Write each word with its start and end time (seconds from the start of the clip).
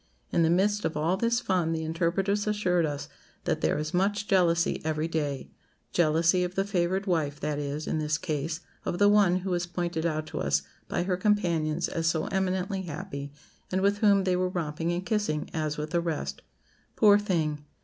In 0.31 0.41
the 0.41 0.49
midst 0.49 0.83
of 0.83 0.97
all 0.97 1.15
this 1.15 1.39
fun, 1.39 1.73
the 1.73 1.83
interpreters 1.83 2.47
assured 2.47 2.87
us 2.87 3.07
that 3.43 3.61
'there 3.61 3.77
is 3.77 3.93
much 3.93 4.27
jealousy 4.27 4.81
every 4.83 5.07
day;' 5.07 5.51
jealousy 5.91 6.43
of 6.43 6.55
the 6.55 6.63
favoured 6.65 7.05
wife; 7.05 7.39
that 7.39 7.59
is, 7.59 7.85
in 7.85 7.99
this 7.99 8.17
case, 8.17 8.61
of 8.83 8.97
the 8.97 9.07
one 9.07 9.41
who 9.45 9.51
was 9.51 9.67
pointed 9.67 10.03
out 10.07 10.25
to 10.25 10.39
us 10.39 10.63
by 10.87 11.03
her 11.03 11.17
companions 11.17 11.87
as 11.87 12.07
so 12.07 12.25
eminently 12.31 12.81
happy, 12.81 13.31
and 13.71 13.81
with 13.81 13.99
whom 13.99 14.23
they 14.23 14.35
were 14.35 14.49
romping 14.49 14.91
and 14.91 15.05
kissing, 15.05 15.51
as 15.53 15.77
with 15.77 15.91
the 15.91 16.01
rest. 16.01 16.41
Poor 16.95 17.19
thing! 17.19 17.63